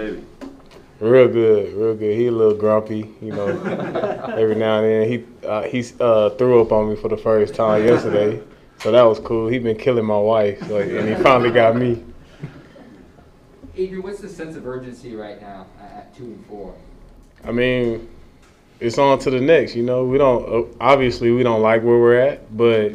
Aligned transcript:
baby? 0.00 0.24
Real 1.00 1.28
good, 1.28 1.72
real 1.72 1.94
good. 1.94 2.16
He 2.16 2.26
a 2.26 2.32
little 2.32 2.54
grumpy, 2.54 3.10
you 3.22 3.32
know. 3.32 3.48
every 4.38 4.54
now 4.54 4.82
and 4.82 4.86
then 4.86 5.08
he 5.08 5.46
uh, 5.46 5.62
he 5.62 5.84
uh, 5.98 6.30
threw 6.30 6.60
up 6.60 6.72
on 6.72 6.90
me 6.90 6.96
for 6.96 7.08
the 7.08 7.16
first 7.16 7.54
time 7.54 7.84
yesterday, 7.86 8.42
so 8.78 8.92
that 8.92 9.02
was 9.02 9.18
cool. 9.20 9.48
He 9.48 9.58
been 9.58 9.78
killing 9.78 10.04
my 10.04 10.18
wife, 10.18 10.60
so, 10.66 10.78
and 10.78 11.08
he 11.08 11.14
finally 11.22 11.50
got 11.50 11.76
me. 11.76 12.04
Adrian, 13.76 14.02
what's 14.02 14.20
the 14.20 14.28
sense 14.28 14.56
of 14.56 14.66
urgency 14.66 15.14
right 15.14 15.40
now 15.40 15.66
at, 15.80 15.92
at 15.92 16.16
two 16.16 16.24
and 16.24 16.46
four? 16.46 16.74
I 17.44 17.52
mean, 17.52 18.08
it's 18.80 18.98
on 18.98 19.18
to 19.20 19.30
the 19.30 19.40
next. 19.40 19.74
You 19.74 19.84
know, 19.84 20.04
we 20.04 20.18
don't 20.18 20.44
uh, 20.46 20.76
obviously 20.78 21.30
we 21.30 21.42
don't 21.42 21.62
like 21.62 21.82
where 21.82 21.98
we're 21.98 22.20
at, 22.20 22.54
but 22.54 22.92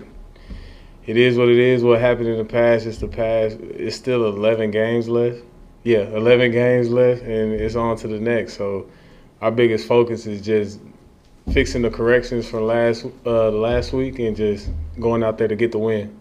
it 1.07 1.17
is 1.17 1.35
what 1.35 1.49
it 1.49 1.57
is. 1.57 1.83
What 1.83 1.99
happened 1.99 2.27
in 2.27 2.37
the 2.37 2.45
past 2.45 2.85
is 2.85 2.99
the 2.99 3.07
past. 3.07 3.57
It's 3.59 3.95
still 3.95 4.27
11 4.27 4.69
games 4.69 5.09
left. 5.09 5.41
Yeah, 5.85 5.99
11 5.99 6.51
games 6.51 6.89
left, 6.89 7.21
and 7.21 7.53
it's 7.53 7.75
on 7.75 7.95
to 7.97 8.07
the 8.07 8.19
next. 8.19 8.57
So 8.57 8.87
our 9.39 9.51
biggest 9.51 9.87
focus 9.87 10.25
is 10.25 10.41
just 10.41 10.79
fixing 11.53 11.83
the 11.83 11.91
corrections 11.91 12.49
from 12.49 12.63
last 12.63 13.05
uh, 13.23 13.51
last 13.51 13.93
week 13.93 14.17
and 14.17 14.35
just 14.35 14.67
going 14.99 15.23
out 15.23 15.37
there 15.37 15.47
to 15.47 15.55
get 15.55 15.71
the 15.71 15.77
win. 15.77 16.17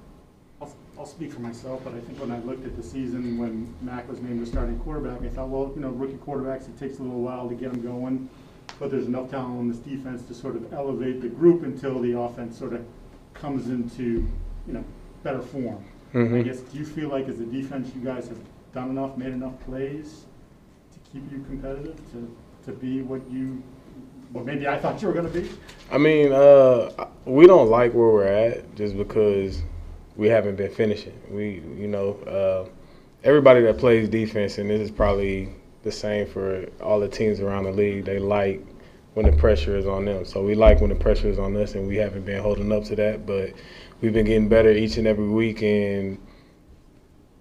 I'll, 0.60 0.70
I'll 0.98 1.06
speak 1.06 1.32
for 1.32 1.40
myself, 1.40 1.80
but 1.82 1.94
I 1.94 2.00
think 2.00 2.20
when 2.20 2.30
I 2.30 2.40
looked 2.40 2.66
at 2.66 2.76
the 2.76 2.82
season 2.82 3.38
when 3.38 3.74
Mac 3.80 4.06
was 4.06 4.20
named 4.20 4.42
the 4.42 4.46
starting 4.46 4.78
quarterback, 4.80 5.22
I 5.22 5.30
thought, 5.30 5.48
well, 5.48 5.72
you 5.74 5.80
know, 5.80 5.88
rookie 5.88 6.18
quarterbacks, 6.18 6.68
it 6.68 6.78
takes 6.78 6.98
a 6.98 7.02
little 7.02 7.22
while 7.22 7.48
to 7.48 7.54
get 7.54 7.72
them 7.72 7.80
going, 7.80 8.28
but 8.78 8.90
there's 8.90 9.06
enough 9.06 9.30
talent 9.30 9.58
on 9.58 9.68
this 9.68 9.78
defense 9.78 10.24
to 10.24 10.34
sort 10.34 10.56
of 10.56 10.74
elevate 10.74 11.22
the 11.22 11.28
group 11.28 11.62
until 11.62 12.00
the 12.02 12.18
offense 12.18 12.58
sort 12.58 12.74
of 12.74 12.84
comes 13.32 13.68
into, 13.68 14.28
you 14.66 14.74
know, 14.74 14.84
better 15.22 15.40
form. 15.40 15.82
I 16.12 16.16
Mhm. 16.18 16.44
guess, 16.44 16.60
do 16.60 16.78
you 16.78 16.84
feel 16.84 17.08
like 17.08 17.28
as 17.28 17.40
a 17.40 17.46
defense, 17.46 17.90
you 17.94 18.02
guys 18.04 18.28
have 18.28 18.36
done 18.74 18.90
enough, 18.90 19.16
made 19.16 19.32
enough 19.32 19.58
plays 19.64 20.24
to 20.92 20.98
keep 21.12 21.30
you 21.30 21.42
competitive, 21.48 21.96
to, 22.10 22.36
to 22.64 22.72
be 22.72 23.02
what 23.02 23.20
you, 23.30 23.62
well, 24.32 24.44
maybe 24.44 24.66
I 24.66 24.78
thought 24.78 25.00
you 25.00 25.08
were 25.08 25.14
gonna 25.14 25.28
be? 25.28 25.48
I 25.92 25.98
mean, 25.98 26.32
uh, 26.32 27.06
we 27.24 27.46
don't 27.46 27.70
like 27.70 27.94
where 27.94 28.08
we're 28.08 28.24
at 28.24 28.74
just 28.74 28.96
because 28.96 29.62
we 30.16 30.28
haven't 30.28 30.56
been 30.56 30.72
finishing. 30.72 31.18
We, 31.30 31.62
you 31.80 31.86
know, 31.86 32.14
uh, 32.26 32.68
everybody 33.22 33.62
that 33.62 33.78
plays 33.78 34.08
defense, 34.08 34.58
and 34.58 34.68
this 34.68 34.80
is 34.80 34.90
probably 34.90 35.50
the 35.84 35.92
same 35.92 36.26
for 36.26 36.66
all 36.82 36.98
the 36.98 37.08
teams 37.08 37.40
around 37.40 37.64
the 37.64 37.72
league. 37.72 38.04
They 38.04 38.18
like 38.18 38.64
when 39.14 39.26
the 39.26 39.36
pressure 39.36 39.76
is 39.76 39.86
on 39.86 40.04
them. 40.04 40.24
So 40.24 40.42
we 40.42 40.56
like 40.56 40.80
when 40.80 40.90
the 40.90 40.96
pressure 40.96 41.28
is 41.28 41.38
on 41.38 41.56
us, 41.56 41.74
and 41.76 41.86
we 41.86 41.96
haven't 41.96 42.24
been 42.24 42.42
holding 42.42 42.72
up 42.72 42.84
to 42.84 42.96
that. 42.96 43.24
But 43.24 43.52
we've 44.00 44.12
been 44.12 44.26
getting 44.26 44.48
better 44.48 44.70
each 44.70 44.96
and 44.96 45.06
every 45.06 45.28
week, 45.28 45.62
and 45.62 46.18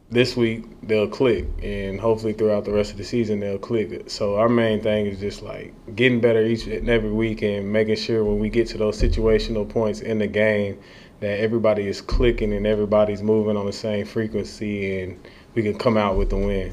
this 0.09 0.35
week 0.37 0.65
they'll 0.83 1.07
click, 1.07 1.45
and 1.61 1.99
hopefully 1.99 2.33
throughout 2.33 2.65
the 2.65 2.71
rest 2.71 2.91
of 2.91 2.97
the 2.97 3.03
season 3.03 3.39
they'll 3.39 3.57
click. 3.57 4.09
So 4.09 4.35
our 4.35 4.49
main 4.49 4.81
thing 4.81 5.07
is 5.07 5.19
just 5.19 5.41
like 5.41 5.73
getting 5.95 6.19
better 6.21 6.45
each 6.45 6.67
and 6.67 6.89
every 6.89 7.11
week, 7.11 7.41
and 7.41 7.71
making 7.71 7.95
sure 7.95 8.23
when 8.23 8.39
we 8.39 8.49
get 8.49 8.67
to 8.69 8.77
those 8.77 9.01
situational 9.01 9.67
points 9.67 10.01
in 10.01 10.19
the 10.19 10.27
game 10.27 10.79
that 11.19 11.39
everybody 11.39 11.87
is 11.87 12.01
clicking 12.01 12.53
and 12.53 12.67
everybody's 12.67 13.21
moving 13.21 13.55
on 13.57 13.65
the 13.65 13.73
same 13.73 14.05
frequency, 14.05 15.01
and 15.01 15.19
we 15.55 15.63
can 15.63 15.77
come 15.77 15.97
out 15.97 16.17
with 16.17 16.29
the 16.29 16.38
win. 16.38 16.71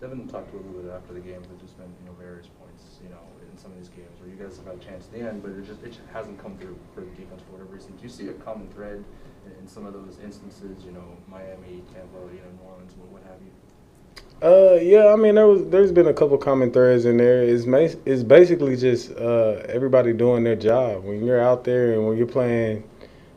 Devin 0.00 0.28
talked 0.28 0.52
a 0.52 0.56
little 0.56 0.72
bit 0.72 0.92
after 0.92 1.14
the 1.14 1.20
game. 1.20 1.42
There's 1.48 1.60
just 1.60 1.76
been 1.76 1.92
you 2.00 2.06
know 2.06 2.16
various 2.20 2.46
points 2.60 2.98
you 3.02 3.10
know 3.10 3.18
in 3.50 3.58
some 3.58 3.72
of 3.72 3.78
these 3.78 3.88
games 3.88 4.14
where 4.20 4.27
you 4.38 4.44
guys 4.44 4.56
have 4.56 4.66
had 4.66 4.76
a 4.76 4.78
chance 4.78 5.06
at 5.06 5.12
the 5.12 5.26
end, 5.26 5.42
but 5.42 5.50
it 5.50 5.66
just 5.66 5.82
it 5.82 5.88
just 5.88 6.00
hasn't 6.12 6.40
come 6.40 6.56
through 6.58 6.78
for 6.94 7.00
the 7.00 7.10
defense 7.10 7.42
for 7.42 7.52
whatever 7.52 7.74
reason. 7.74 7.92
Do 7.96 8.02
you 8.02 8.08
see 8.08 8.28
a 8.28 8.32
common 8.34 8.68
thread 8.68 9.04
in, 9.46 9.52
in 9.60 9.68
some 9.68 9.86
of 9.86 9.92
those 9.92 10.18
instances? 10.22 10.84
You 10.84 10.92
know, 10.92 11.16
Miami, 11.26 11.82
Tampa, 11.92 12.18
you 12.32 12.40
know, 12.40 12.50
New 12.62 12.70
Orleans, 12.70 12.94
what, 12.96 13.08
what 13.08 13.22
have 13.24 13.40
you? 13.42 13.52
Uh, 14.40 14.78
yeah, 14.80 15.12
I 15.12 15.16
mean 15.16 15.34
there 15.34 15.48
was 15.48 15.66
there's 15.68 15.90
been 15.90 16.06
a 16.06 16.14
couple 16.14 16.38
common 16.38 16.70
threads 16.70 17.04
in 17.04 17.16
there. 17.16 17.42
It's 17.42 17.66
ma- 17.66 18.00
it's 18.04 18.22
basically 18.22 18.76
just 18.76 19.10
uh, 19.12 19.62
everybody 19.68 20.12
doing 20.12 20.44
their 20.44 20.56
job. 20.56 21.04
When 21.04 21.24
you're 21.24 21.40
out 21.40 21.64
there 21.64 21.94
and 21.94 22.06
when 22.06 22.16
you're 22.16 22.26
playing 22.26 22.88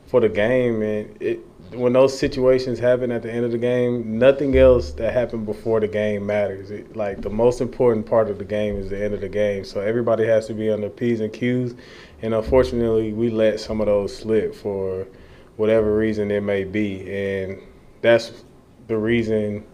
for 0.05 0.19
the 0.19 0.29
game, 0.29 0.81
and 0.83 1.21
it 1.21 1.39
when 1.73 1.93
those 1.93 2.17
situations 2.17 2.79
happen 2.79 3.11
at 3.11 3.21
the 3.21 3.31
end 3.31 3.45
of 3.45 3.51
the 3.51 3.57
game, 3.57 4.19
nothing 4.19 4.57
else 4.57 4.91
that 4.91 5.13
happened 5.13 5.45
before 5.45 5.79
the 5.79 5.87
game 5.87 6.25
matters. 6.25 6.69
It, 6.69 6.95
like 6.95 7.21
the 7.21 7.29
most 7.29 7.61
important 7.61 8.05
part 8.05 8.29
of 8.29 8.37
the 8.37 8.45
game 8.45 8.75
is 8.75 8.89
the 8.89 9.01
end 9.01 9.13
of 9.13 9.21
the 9.21 9.29
game. 9.29 9.63
So 9.63 9.79
everybody 9.79 10.25
has 10.25 10.47
to 10.47 10.53
be 10.53 10.69
on 10.69 10.81
their 10.81 10.89
p's 10.89 11.21
and 11.21 11.31
q's, 11.31 11.75
and 12.21 12.33
unfortunately, 12.33 13.13
we 13.13 13.29
let 13.29 13.59
some 13.59 13.79
of 13.79 13.87
those 13.87 14.15
slip 14.15 14.53
for 14.53 15.07
whatever 15.57 15.95
reason 15.95 16.29
it 16.31 16.41
may 16.41 16.63
be, 16.63 17.09
and 17.11 17.59
that's 18.01 18.43
the 18.87 18.97
reason 18.97 19.65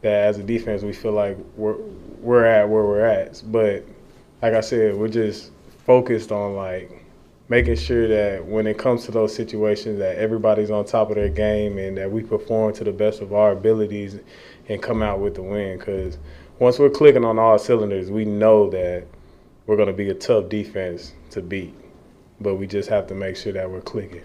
that 0.00 0.24
as 0.24 0.38
a 0.38 0.42
defense 0.42 0.82
we 0.82 0.92
feel 0.92 1.12
like 1.12 1.36
we're 1.56 1.76
we're 2.20 2.44
at 2.44 2.68
where 2.68 2.84
we're 2.84 3.04
at. 3.04 3.42
But 3.46 3.84
like 4.40 4.54
I 4.54 4.60
said, 4.60 4.96
we're 4.96 5.08
just 5.08 5.50
focused 5.84 6.32
on 6.32 6.56
like 6.56 7.03
making 7.54 7.76
sure 7.76 8.08
that 8.08 8.44
when 8.44 8.66
it 8.66 8.76
comes 8.76 9.04
to 9.04 9.12
those 9.12 9.32
situations 9.32 10.00
that 10.00 10.16
everybody's 10.16 10.72
on 10.72 10.84
top 10.84 11.08
of 11.10 11.14
their 11.14 11.28
game 11.28 11.78
and 11.78 11.96
that 11.96 12.10
we 12.10 12.20
perform 12.20 12.74
to 12.74 12.82
the 12.82 12.90
best 12.90 13.20
of 13.20 13.32
our 13.32 13.52
abilities 13.52 14.18
and 14.68 14.82
come 14.82 15.04
out 15.04 15.20
with 15.20 15.36
the 15.36 15.42
win. 15.42 15.78
Because 15.78 16.18
once 16.58 16.80
we're 16.80 16.90
clicking 16.90 17.24
on 17.24 17.38
all 17.38 17.56
cylinders 17.56 18.10
we 18.10 18.24
know 18.24 18.68
that 18.70 19.06
we're 19.66 19.76
going 19.76 19.86
to 19.86 19.94
be 19.94 20.10
a 20.10 20.14
tough 20.14 20.48
defense 20.48 21.14
to 21.30 21.40
beat. 21.40 21.72
But 22.40 22.56
we 22.56 22.66
just 22.66 22.88
have 22.88 23.06
to 23.06 23.14
make 23.14 23.36
sure 23.36 23.52
that 23.52 23.70
we're 23.70 23.82
clicking. 23.82 24.24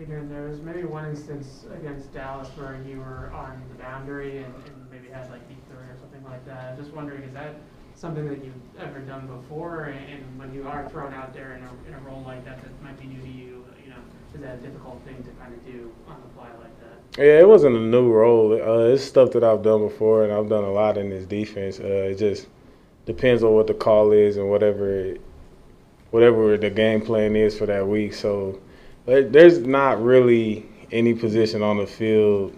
Adrian, 0.00 0.28
there 0.28 0.48
was 0.48 0.60
maybe 0.60 0.84
one 0.84 1.06
instance 1.06 1.66
against 1.76 2.14
Dallas 2.14 2.46
where 2.56 2.80
you 2.86 2.98
were 2.98 3.32
on 3.34 3.60
the 3.70 3.82
boundary 3.82 4.38
and, 4.38 4.54
and 4.66 4.88
maybe 4.88 5.08
had 5.08 5.28
like 5.32 5.48
deep 5.48 5.58
three 5.68 5.78
or 5.78 5.96
something 6.00 6.22
like 6.22 6.46
that. 6.46 6.78
Just 6.78 6.92
wondering, 6.92 7.24
is 7.24 7.34
that 7.34 7.56
something 7.94 8.26
that 8.28 8.44
you've 8.44 8.54
ever 8.78 9.00
done 9.00 9.26
before? 9.26 9.84
And, 9.84 10.22
when 10.38 10.52
you 10.52 10.66
are 10.66 10.88
thrown 10.90 11.14
out 11.14 11.32
there 11.32 11.54
in 11.54 11.62
a, 11.62 11.88
in 11.88 11.94
a 11.94 12.06
role 12.06 12.22
like 12.26 12.44
that 12.44 12.62
that 12.62 12.82
might 12.82 13.00
be 13.00 13.06
new 13.06 13.20
to 13.20 13.28
you, 13.28 13.64
you 13.82 13.90
know, 13.90 13.96
is 14.34 14.40
that 14.42 14.56
a 14.56 14.58
difficult 14.58 15.00
thing 15.04 15.22
to 15.22 15.30
kind 15.40 15.54
of 15.54 15.64
do 15.64 15.90
on 16.06 16.16
the 16.20 16.34
fly 16.34 16.48
like 16.60 16.80
that? 16.80 17.22
Yeah, 17.22 17.40
it 17.40 17.48
wasn't 17.48 17.76
a 17.76 17.80
new 17.80 18.10
role. 18.12 18.52
Uh, 18.52 18.92
it's 18.92 19.02
stuff 19.02 19.30
that 19.32 19.44
I've 19.44 19.62
done 19.62 19.86
before, 19.86 20.24
and 20.24 20.32
I've 20.32 20.48
done 20.48 20.64
a 20.64 20.70
lot 20.72 20.98
in 20.98 21.08
this 21.08 21.24
defense. 21.24 21.80
Uh, 21.80 22.10
it 22.10 22.18
just 22.18 22.48
depends 23.06 23.42
on 23.42 23.52
what 23.52 23.66
the 23.66 23.74
call 23.74 24.12
is 24.12 24.36
and 24.36 24.50
whatever, 24.50 25.14
whatever 26.10 26.56
the 26.58 26.70
game 26.70 27.00
plan 27.00 27.36
is 27.36 27.56
for 27.56 27.66
that 27.66 27.86
week. 27.86 28.12
So 28.12 28.58
there- 29.06 29.22
there's 29.22 29.60
not 29.60 30.02
really 30.02 30.66
any 30.92 31.14
position 31.14 31.62
on 31.62 31.78
the 31.78 31.86
field 31.86 32.52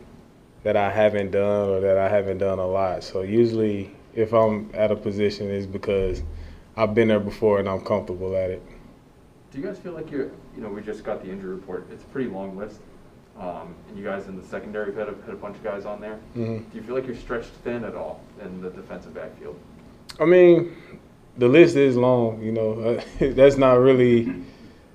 that 0.62 0.76
I 0.76 0.90
haven't 0.90 1.30
done 1.30 1.68
or 1.68 1.80
that 1.80 1.98
I 1.98 2.08
haven't 2.08 2.38
done 2.38 2.58
a 2.58 2.66
lot. 2.66 3.04
So 3.04 3.22
usually, 3.22 3.95
if 4.16 4.32
I'm 4.32 4.70
at 4.74 4.90
a 4.90 4.96
position, 4.96 5.50
is 5.50 5.66
because 5.66 6.22
I've 6.76 6.94
been 6.94 7.08
there 7.08 7.20
before 7.20 7.58
and 7.60 7.68
I'm 7.68 7.80
comfortable 7.80 8.36
at 8.36 8.50
it. 8.50 8.62
Do 9.52 9.58
you 9.58 9.64
guys 9.64 9.78
feel 9.78 9.92
like 9.92 10.10
you're, 10.10 10.30
you 10.56 10.62
know, 10.62 10.68
we 10.68 10.82
just 10.82 11.04
got 11.04 11.22
the 11.22 11.30
injury 11.30 11.54
report. 11.54 11.86
It's 11.92 12.02
a 12.02 12.06
pretty 12.06 12.28
long 12.28 12.56
list. 12.56 12.80
Um, 13.38 13.74
and 13.88 13.98
you 13.98 14.04
guys 14.04 14.26
in 14.28 14.40
the 14.40 14.46
secondary 14.46 14.94
had 14.94 15.08
a, 15.08 15.14
had 15.26 15.34
a 15.34 15.36
bunch 15.36 15.56
of 15.56 15.62
guys 15.62 15.84
on 15.84 16.00
there. 16.00 16.18
Mhm. 16.34 16.70
Do 16.70 16.76
you 16.78 16.82
feel 16.82 16.94
like 16.94 17.06
you're 17.06 17.16
stretched 17.16 17.50
thin 17.64 17.84
at 17.84 17.94
all 17.94 18.20
in 18.42 18.62
the 18.62 18.70
defensive 18.70 19.14
backfield? 19.14 19.56
I 20.18 20.24
mean, 20.24 20.74
the 21.36 21.48
list 21.48 21.76
is 21.76 21.96
long. 21.96 22.42
You 22.42 22.52
know, 22.52 23.00
that's 23.20 23.58
not 23.58 23.74
really 23.74 24.32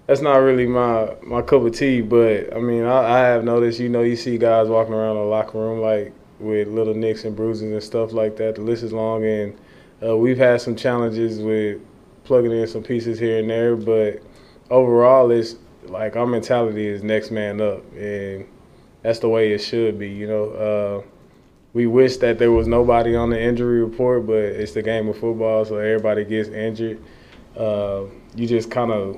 that's 0.07 0.21
not 0.21 0.37
really 0.37 0.65
my 0.65 1.15
my 1.21 1.43
cup 1.43 1.61
of 1.61 1.75
tea. 1.75 2.01
But 2.01 2.55
I 2.55 2.59
mean, 2.59 2.83
I, 2.83 2.97
I 2.97 3.19
have 3.19 3.43
noticed. 3.43 3.79
You 3.79 3.89
know, 3.89 4.01
you 4.01 4.15
see 4.15 4.39
guys 4.39 4.67
walking 4.67 4.95
around 4.95 5.17
the 5.17 5.23
locker 5.23 5.59
room 5.59 5.79
like 5.79 6.11
with 6.41 6.67
little 6.67 6.93
nicks 6.93 7.23
and 7.23 7.35
bruises 7.35 7.71
and 7.71 7.83
stuff 7.83 8.13
like 8.13 8.37
that. 8.37 8.55
The 8.55 8.61
list 8.61 8.83
is 8.83 8.93
long, 8.93 9.23
and 9.25 9.57
uh, 10.03 10.17
we've 10.17 10.37
had 10.37 10.61
some 10.61 10.75
challenges 10.75 11.39
with 11.39 11.81
plugging 12.23 12.51
in 12.51 12.67
some 12.67 12.83
pieces 12.83 13.19
here 13.19 13.39
and 13.39 13.49
there. 13.49 13.75
But 13.75 14.21
overall, 14.69 15.31
it's 15.31 15.55
like 15.85 16.15
our 16.15 16.27
mentality 16.27 16.87
is 16.87 17.03
next 17.03 17.31
man 17.31 17.61
up, 17.61 17.83
and 17.93 18.45
that's 19.01 19.19
the 19.19 19.29
way 19.29 19.53
it 19.53 19.59
should 19.59 19.99
be. 19.99 20.09
You 20.09 20.27
know. 20.27 20.45
Uh, 21.05 21.07
we 21.73 21.87
wish 21.87 22.17
that 22.17 22.37
there 22.37 22.51
was 22.51 22.67
nobody 22.67 23.15
on 23.15 23.29
the 23.29 23.41
injury 23.41 23.81
report, 23.81 24.27
but 24.27 24.35
it's 24.35 24.73
the 24.73 24.81
game 24.81 25.07
of 25.07 25.17
football, 25.17 25.63
so 25.63 25.77
everybody 25.77 26.25
gets 26.25 26.49
injured. 26.49 27.01
Uh, 27.55 28.03
you 28.35 28.47
just 28.47 28.69
kind 28.69 28.91
of 28.91 29.17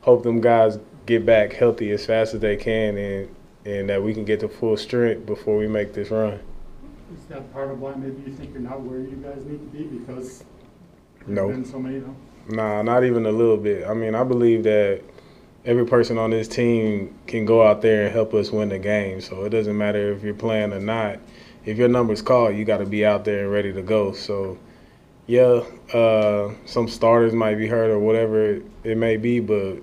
hope 0.00 0.22
them 0.22 0.40
guys 0.40 0.78
get 1.06 1.26
back 1.26 1.52
healthy 1.52 1.90
as 1.90 2.06
fast 2.06 2.34
as 2.34 2.40
they 2.40 2.56
can, 2.56 2.96
and 2.96 3.34
and 3.66 3.88
that 3.88 4.02
we 4.02 4.14
can 4.14 4.24
get 4.24 4.40
to 4.40 4.48
full 4.48 4.76
strength 4.76 5.26
before 5.26 5.56
we 5.56 5.68
make 5.68 5.92
this 5.92 6.10
run. 6.10 6.40
Is 7.14 7.24
that 7.28 7.52
part 7.52 7.70
of 7.70 7.80
why 7.80 7.94
maybe 7.94 8.22
you 8.26 8.32
think 8.32 8.52
you're 8.52 8.62
not 8.62 8.82
where 8.82 9.00
you 9.00 9.16
guys 9.16 9.44
need 9.44 9.58
to 9.58 9.76
be 9.76 9.84
because 9.84 10.44
No. 11.26 11.48
been 11.48 11.64
so 11.64 11.78
many, 11.78 11.98
no? 11.98 12.14
Nah, 12.48 12.82
not 12.82 13.04
even 13.04 13.26
a 13.26 13.32
little 13.32 13.56
bit. 13.56 13.86
I 13.86 13.94
mean, 13.94 14.14
I 14.14 14.24
believe 14.24 14.62
that 14.64 15.00
every 15.64 15.84
person 15.84 16.18
on 16.18 16.30
this 16.30 16.48
team 16.48 17.14
can 17.26 17.44
go 17.44 17.62
out 17.66 17.82
there 17.82 18.04
and 18.04 18.12
help 18.12 18.32
us 18.34 18.50
win 18.50 18.68
the 18.68 18.78
game. 18.78 19.20
So 19.20 19.44
it 19.44 19.50
doesn't 19.50 19.76
matter 19.76 20.12
if 20.12 20.22
you're 20.22 20.34
playing 20.34 20.72
or 20.72 20.80
not. 20.80 21.18
If 21.64 21.76
your 21.76 21.88
number's 21.88 22.22
called, 22.22 22.56
you 22.56 22.64
got 22.64 22.78
to 22.78 22.86
be 22.86 23.04
out 23.04 23.24
there 23.24 23.40
and 23.40 23.52
ready 23.52 23.72
to 23.72 23.82
go. 23.82 24.12
So, 24.12 24.58
yeah, 25.26 25.62
uh, 25.92 26.54
some 26.64 26.88
starters 26.88 27.34
might 27.34 27.56
be 27.56 27.66
hurt 27.66 27.90
or 27.90 27.98
whatever 27.98 28.60
it 28.82 28.96
may 28.96 29.16
be, 29.16 29.40
but 29.40 29.76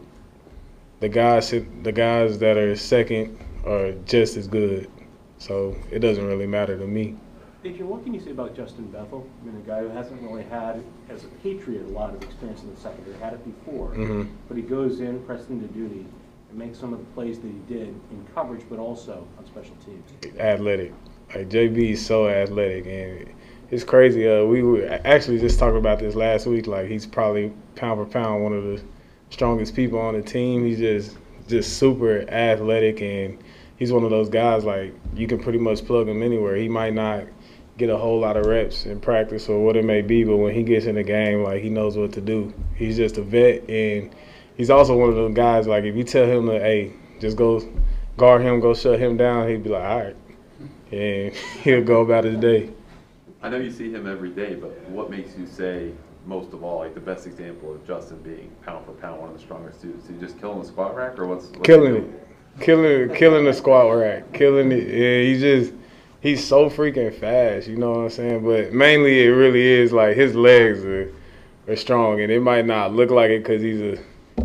the 1.00 1.10
guys, 1.10 1.52
the 1.52 1.92
guys 1.92 2.40
that 2.40 2.58
are 2.58 2.76
second 2.76 3.38
are 3.66 3.92
just 4.06 4.38
as 4.38 4.48
good. 4.48 4.90
So 5.38 5.76
it 5.92 6.00
doesn't 6.00 6.26
really 6.26 6.48
matter 6.48 6.78
to 6.78 6.88
me. 6.88 7.16
Adrian, 7.64 7.90
what 7.90 8.04
can 8.04 8.14
you 8.14 8.20
say 8.20 8.32
about 8.32 8.56
Justin 8.56 8.86
Bethel? 8.88 9.28
I 9.42 9.46
mean, 9.46 9.58
a 9.58 9.68
guy 9.68 9.82
who 9.82 9.90
hasn't 9.90 10.22
really 10.22 10.44
had, 10.44 10.84
as 11.10 11.24
a 11.24 11.28
Patriot, 11.44 11.84
a 11.84 11.90
lot 11.90 12.14
of 12.14 12.22
experience 12.24 12.62
in 12.64 12.74
the 12.74 12.80
secondary, 12.80 13.18
had 13.18 13.34
it 13.34 13.44
before. 13.44 13.90
Mhm. 13.90 14.28
But 14.48 14.58
he 14.58 14.64
goes 14.64 15.00
in, 15.00 15.20
pressed 15.24 15.50
into 15.50 15.68
duty, 15.68 16.06
and 16.50 16.58
makes 16.58 16.78
some 16.78 16.94
of 16.94 17.00
the 17.00 17.06
plays 17.14 17.40
that 17.40 17.48
he 17.48 17.74
did 17.74 17.90
in 17.90 18.26
coverage, 18.34 18.62
but 18.70 18.80
also 18.80 19.26
on 19.38 19.46
special 19.46 19.76
teams. 19.86 20.38
athletic. 20.40 20.94
Like 21.36 21.50
JB 21.50 21.92
is 21.92 22.06
so 22.06 22.28
athletic, 22.28 22.86
and 22.86 23.26
it's 23.70 23.84
crazy. 23.84 24.28
Uh, 24.30 24.46
we 24.46 24.64
were 24.64 24.88
actually 25.04 25.40
just 25.40 25.60
talking 25.60 25.78
about 25.80 26.00
this 26.00 26.16
last 26.16 26.46
week. 26.46 26.68
Like 26.68 26.88
he's 26.88 27.06
probably 27.06 27.52
pound 27.76 28.00
for 28.00 28.06
pound 28.06 28.44
one 28.44 28.54
of 28.54 28.64
the 28.64 28.82
strongest 29.30 29.76
people 29.76 30.00
on 30.00 30.14
the 30.14 30.22
team. 30.22 30.66
He's 30.66 30.80
just 30.80 31.18
just 31.48 31.78
super 31.78 32.22
athletic, 32.30 33.02
and 33.02 33.40
he's 33.78 33.92
one 33.92 34.04
of 34.04 34.10
those 34.10 34.30
guys 34.30 34.64
like 34.64 34.94
you 35.16 35.28
can 35.28 35.40
pretty 35.40 35.60
much 35.60 35.86
plug 35.86 36.08
him 36.08 36.22
anywhere. 36.22 36.56
He 36.56 36.70
might 36.70 36.94
not 36.94 37.24
get 37.78 37.90
a 37.90 37.98
whole 37.98 38.20
lot 38.20 38.38
of 38.38 38.46
reps 38.46 38.86
in 38.86 39.00
practice 39.00 39.48
or 39.50 39.64
what 39.64 39.76
it 39.76 39.86
may 39.86 40.02
be, 40.02 40.24
but 40.24 40.38
when 40.38 40.54
he 40.54 40.64
gets 40.64 40.86
in 40.86 40.96
the 40.96 41.04
game, 41.04 41.44
like 41.44 41.62
he 41.62 41.70
knows 41.70 41.98
what 41.98 42.12
to 42.14 42.22
do. 42.22 42.54
He's 42.76 42.98
just 42.98 43.18
a 43.18 43.22
vet, 43.22 43.70
and 43.70 44.14
he's 44.56 44.70
also 44.70 44.98
one 44.98 45.10
of 45.10 45.16
those 45.16 45.34
guys. 45.34 45.68
Like 45.68 45.84
if 45.84 45.96
you 45.96 46.04
tell 46.04 46.26
him 46.26 46.48
to, 46.48 46.60
hey, 46.60 46.94
just 47.20 47.38
go 47.38 47.62
guard 48.18 48.42
him, 48.42 48.60
go 48.60 48.74
shut 48.74 49.00
him 49.00 49.18
down, 49.18 49.48
he'd 49.48 49.64
be 49.64 49.70
like, 49.70 49.84
all 49.84 50.00
right 50.00 50.16
and 50.92 51.34
he'll 51.64 51.84
go 51.84 52.02
about 52.02 52.24
his 52.24 52.38
day. 52.38 52.70
I 53.42 53.50
know 53.50 53.58
you 53.58 53.72
see 53.72 53.92
him 53.92 54.08
every 54.08 54.30
day, 54.30 54.56
but 54.56 54.70
what 54.90 55.10
makes 55.10 55.38
you 55.38 55.46
say 55.46 55.92
most 56.26 56.52
of 56.54 56.64
all, 56.64 56.80
like 56.80 56.94
the 56.94 57.00
best 57.00 57.26
example 57.26 57.74
of 57.74 57.86
Justin 57.88 58.18
being 58.22 58.52
pound 58.66 58.86
for 58.86 58.92
pound 58.94 59.22
one 59.22 59.30
of 59.30 59.36
the 59.36 59.42
strongest 59.42 59.82
dudes? 59.82 60.08
Did 60.08 60.16
you 60.16 60.22
just 60.22 60.40
kill 60.40 60.54
him 60.54 60.60
with 60.60 60.68
squat 60.68 60.96
rack, 60.96 61.18
or 61.18 61.28
what's, 61.28 61.48
what's 61.48 61.62
Killing 61.62 61.96
it, 61.96 62.27
killing, 62.60 63.14
killing 63.16 63.46
the 63.46 63.54
squat 63.54 63.96
rack, 63.96 64.32
killing 64.34 64.72
it. 64.72 64.88
Yeah, 64.88 65.22
he's 65.22 65.42
just 65.42 65.74
he's 66.22 66.46
so 66.46 66.70
freaking 66.70 67.14
fast. 67.14 67.68
You 67.68 67.78
know 67.78 67.92
what 67.92 68.00
I'm 68.00 68.10
saying? 68.10 68.44
But 68.44 68.74
mainly, 68.74 69.22
it 69.24 69.30
really 69.30 69.62
is 69.66 69.92
like 69.92 70.16
his 70.16 70.36
legs 70.36 70.84
are, 70.84 71.12
are 71.68 71.76
strong, 71.76 72.22
and 72.22 72.32
it 72.32 72.42
might 72.42 72.66
not 72.66 72.94
look 72.94 73.12
like 73.12 73.30
it 73.30 73.44
because 73.44 73.62
he's 73.62 73.82
a 73.82 73.98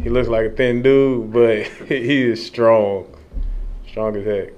he 0.02 0.08
looks 0.08 0.28
like 0.28 0.46
a 0.46 0.50
thin 0.50 0.82
dude, 0.82 1.32
but 1.32 1.66
he 1.88 2.22
is 2.22 2.44
strong, 2.44 3.06
strong 3.88 4.16
as 4.16 4.24
heck. 4.24 4.48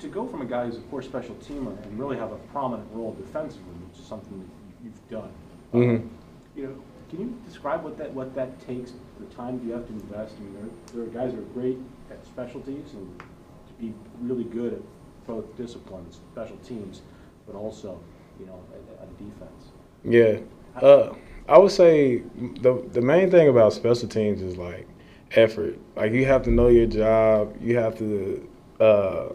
To- 0.00 0.08
go 0.08 0.26
from 0.26 0.40
a 0.42 0.44
guy 0.46 0.64
who's 0.66 0.76
a 0.78 0.80
poor 0.80 1.02
special 1.02 1.34
teamer 1.36 1.76
and 1.84 1.98
really 1.98 2.16
have 2.16 2.32
a 2.32 2.36
prominent 2.52 2.88
role 2.92 3.14
defensively, 3.14 3.72
which 3.88 4.00
is 4.00 4.06
something 4.06 4.38
that 4.40 4.46
you- 4.84 4.90
you've 4.90 5.08
done. 5.10 5.30
Mhm. 5.74 6.08
You 6.56 6.62
know, 6.64 6.74
can 7.10 7.20
you 7.20 7.38
describe 7.44 7.82
what 7.82 7.98
that, 7.98 8.12
what 8.14 8.34
that 8.36 8.58
takes, 8.66 8.92
the 9.18 9.26
time 9.34 9.60
you 9.66 9.72
have 9.72 9.86
to 9.86 9.92
invest? 9.92 10.36
I 10.38 10.40
mean, 10.40 10.54
there, 10.54 10.70
there 10.94 11.02
are 11.02 11.26
guys 11.26 11.36
are 11.36 11.42
great 11.42 11.76
at 12.10 12.24
specialties 12.24 12.94
and 12.94 13.18
to 13.18 13.72
be 13.78 13.92
really 14.20 14.44
good 14.44 14.74
at 14.74 14.80
both 15.26 15.56
disciplines, 15.56 16.20
special 16.32 16.56
teams, 16.58 17.02
but 17.46 17.56
also, 17.56 18.00
you 18.38 18.46
know, 18.46 18.62
at 19.02 19.18
defense. 19.18 19.72
Yeah. 20.04 20.38
Uh, 20.80 21.14
I 21.48 21.58
would 21.58 21.72
say 21.72 22.22
the 22.60 22.82
the 22.92 23.00
main 23.00 23.28
thing 23.30 23.48
about 23.48 23.72
special 23.72 24.08
teams 24.08 24.40
is 24.40 24.56
like 24.56 24.86
effort. 25.32 25.78
Like 25.96 26.12
you 26.12 26.24
have 26.26 26.44
to 26.44 26.50
know 26.50 26.68
your 26.68 26.86
job. 26.86 27.56
You 27.60 27.76
have 27.76 27.98
to 27.98 28.48
uh, 28.78 29.28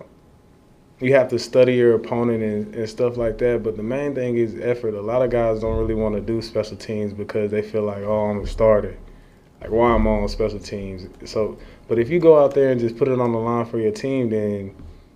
you 1.00 1.14
have 1.14 1.28
to 1.30 1.40
study 1.40 1.76
your 1.76 1.96
opponent 1.96 2.42
and, 2.42 2.76
and 2.76 2.90
stuff 2.90 3.18
like 3.18 3.38
that. 3.40 3.64
But 3.64 3.78
the 3.78 3.84
main 3.84 4.16
thing 4.16 4.38
is 4.38 4.56
effort. 4.62 4.94
A 4.94 5.02
lot 5.02 5.22
of 5.22 5.30
guys 5.30 5.60
don't 5.60 5.78
really 5.78 5.96
want 5.96 6.16
to 6.16 6.22
do 6.22 6.42
special 6.42 6.78
teams 6.78 7.14
because 7.14 7.52
they 7.52 7.62
feel 7.62 7.84
like, 7.84 8.04
oh, 8.04 8.30
I'm 8.30 8.42
a 8.42 8.48
starter. 8.48 8.98
Like 9.62 9.72
why 9.72 9.96
am 9.96 10.08
I 10.08 10.12
on 10.12 10.30
special 10.30 10.60
teams? 10.60 11.08
So, 11.30 11.58
but 11.88 11.98
if 11.98 12.10
you 12.10 12.20
go 12.20 12.44
out 12.44 12.54
there 12.54 12.72
and 12.72 12.80
just 12.80 12.98
put 12.98 13.08
it 13.08 13.20
on 13.20 13.32
the 13.32 13.40
line 13.40 13.66
for 13.66 13.80
your 13.80 13.92
team, 13.92 14.30
then 14.30 14.76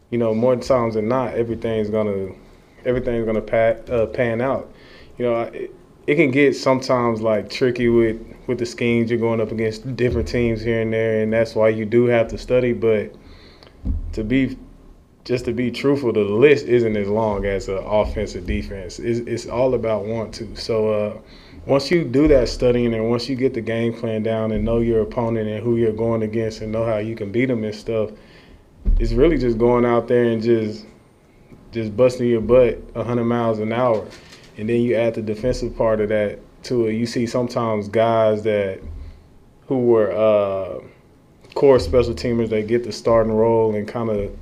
you 0.10 0.18
know 0.18 0.34
more 0.34 0.56
times 0.56 0.96
than 0.96 1.08
not, 1.08 1.36
everything's 1.36 1.90
gonna 1.90 2.30
everything's 2.86 3.26
gonna 3.26 3.42
pat, 3.42 3.90
uh, 3.90 4.08
pan 4.08 4.42
out. 4.42 4.74
You 5.18 5.26
know, 5.26 5.42
it, 5.42 5.72
it 6.08 6.16
can 6.16 6.32
get 6.32 6.56
sometimes 6.56 7.22
like 7.22 7.50
tricky 7.50 7.90
with 7.90 8.20
with 8.48 8.58
the 8.58 8.66
schemes. 8.66 9.12
You're 9.12 9.20
going 9.20 9.42
up 9.42 9.52
against 9.52 9.96
different 9.96 10.28
teams 10.28 10.62
here 10.62 10.82
and 10.82 10.92
there, 10.92 11.22
and 11.22 11.32
that's 11.32 11.54
why 11.54 11.70
you 11.70 11.86
do 11.86 12.06
have 12.06 12.30
to 12.30 12.38
study. 12.38 12.74
But 12.74 13.14
to 14.14 14.24
be 14.24 14.58
just 15.26 15.46
to 15.46 15.54
be 15.54 15.70
truthful, 15.72 16.14
the 16.14 16.22
list 16.22 16.66
isn't 16.66 16.96
as 16.96 17.08
long 17.08 17.46
as 17.46 17.68
an 17.68 17.78
offense 17.78 18.34
defense. 18.34 19.00
It's, 19.00 19.20
it's 19.20 19.46
all 19.48 19.74
about 19.74 20.06
want 20.06 20.34
to. 20.36 20.56
So 20.56 20.90
uh, 20.90 21.18
once 21.66 21.92
you 21.92 22.04
do 22.04 22.28
that 22.28 22.50
studying 22.50 22.94
and 22.94 23.10
once 23.10 23.30
you 23.30 23.36
get 23.36 23.54
the 23.54 23.62
game 23.62 23.94
plan 23.94 24.24
down 24.24 24.52
and 24.52 24.64
know 24.66 24.80
your 24.80 25.02
opponent 25.02 25.48
and 25.48 25.64
who 25.64 25.78
you're 25.78 25.94
going 25.94 26.24
against 26.24 26.62
and 26.62 26.72
know 26.72 26.86
how 26.86 26.98
you 26.98 27.16
can 27.16 27.32
beat 27.32 27.46
them 27.46 27.64
and 27.64 27.76
stuff, 27.76 28.12
it's 29.00 29.12
really 29.12 29.38
just 29.38 29.58
going 29.58 29.86
out 29.86 30.08
there 30.08 30.26
and 30.26 30.42
just 30.42 30.86
just 31.72 31.96
busting 31.96 32.28
your 32.28 32.42
butt 32.42 32.82
100 32.96 33.24
miles 33.24 33.60
an 33.60 33.72
hour. 33.72 34.08
And 34.58 34.68
then 34.68 34.82
you 34.82 34.96
add 34.96 35.14
the 35.14 35.22
defensive 35.22 35.78
part 35.78 36.02
of 36.02 36.10
that 36.10 36.40
to 36.64 36.88
it. 36.88 36.94
You 36.94 37.06
see 37.06 37.28
sometimes 37.28 37.88
guys 37.88 38.42
that 38.44 38.82
who 39.68 39.78
were 39.78 40.12
uh, 40.12 40.80
core 41.54 41.80
special 41.80 42.16
teamers, 42.16 42.50
they 42.50 42.64
get 42.64 42.84
the 42.84 42.92
starting 42.92 43.32
role 43.32 43.76
and 43.76 43.88
kind 43.88 44.10
of 44.10 44.36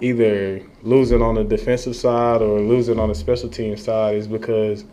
either 0.00 0.62
losing 0.82 1.22
on 1.22 1.34
the 1.34 1.44
defensive 1.44 1.96
side 1.96 2.40
or 2.40 2.60
losing 2.60 2.98
on 2.98 3.08
the 3.08 3.14
special 3.14 3.48
team 3.48 3.76
side 3.76 4.16
is 4.16 4.26
because 4.28 4.84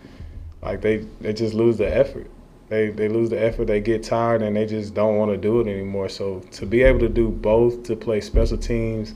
like 0.61 0.81
they, 0.81 0.97
they 1.21 1.33
just 1.33 1.53
lose 1.53 1.77
the 1.77 1.95
effort. 1.95 2.29
They 2.67 2.89
they 2.89 3.07
lose 3.07 3.29
the 3.29 3.39
effort, 3.39 3.65
they 3.65 3.79
get 3.79 4.01
tired 4.01 4.41
and 4.41 4.55
they 4.55 4.65
just 4.65 4.95
don't 4.95 5.17
want 5.17 5.31
to 5.31 5.37
do 5.37 5.59
it 5.59 5.67
anymore. 5.67 6.09
So 6.09 6.39
to 6.51 6.65
be 6.65 6.81
able 6.81 6.99
to 7.01 7.09
do 7.09 7.29
both 7.29 7.83
to 7.83 7.95
play 7.95 8.21
special 8.21 8.57
teams 8.57 9.13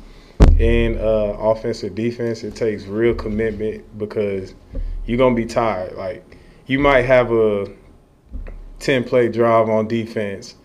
and 0.59 0.97
uh, 0.97 1.36
offense 1.39 1.83
or 1.83 1.89
defense, 1.89 2.44
it 2.44 2.56
takes 2.56 2.86
real 2.86 3.15
commitment 3.15 3.97
because 3.97 4.53
you're 5.06 5.18
gonna 5.18 5.36
be 5.36 5.47
tired. 5.47 5.94
Like 5.95 6.38
you 6.68 6.77
might 6.77 7.06
have 7.06 7.31
a 7.31 7.68
ten 8.77 9.03
play 9.03 9.30
drive 9.30 9.68
on 9.68 9.88
defense 9.88 10.56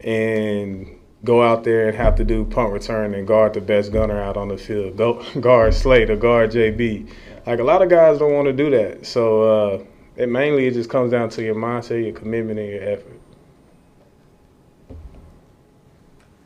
and 0.00 0.88
go 1.24 1.42
out 1.42 1.64
there 1.64 1.88
and 1.88 1.96
have 1.96 2.14
to 2.16 2.24
do 2.24 2.44
punt 2.44 2.72
return 2.72 3.14
and 3.14 3.26
guard 3.26 3.54
the 3.54 3.60
best 3.60 3.92
gunner 3.92 4.20
out 4.20 4.36
on 4.36 4.48
the 4.48 4.58
field. 4.58 4.96
Go 4.96 5.24
guard 5.40 5.74
Slate 5.74 6.10
or 6.10 6.16
guard 6.16 6.52
JB. 6.52 7.10
Like 7.46 7.58
a 7.58 7.64
lot 7.64 7.82
of 7.82 7.88
guys 7.88 8.18
don't 8.18 8.32
want 8.32 8.46
to 8.46 8.52
do 8.52 8.70
that. 8.70 9.06
So 9.06 9.42
uh, 9.42 9.84
it 10.16 10.28
mainly 10.28 10.66
it 10.66 10.74
just 10.74 10.90
comes 10.90 11.10
down 11.10 11.30
to 11.30 11.42
your 11.42 11.54
mindset, 11.54 12.04
your 12.04 12.14
commitment, 12.14 12.58
and 12.58 12.68
your 12.68 12.82
effort. 12.82 13.20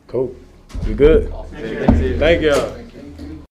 Cool. 0.07 0.35
We 0.87 0.93
good. 0.93 1.31
Thank 2.17 2.41
y'all. 2.41 2.88